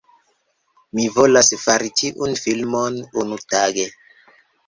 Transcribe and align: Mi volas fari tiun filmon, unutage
Mi 0.99 1.03
volas 1.17 1.49
fari 1.65 1.91
tiun 2.01 2.33
filmon, 2.45 2.97
unutage 3.25 3.87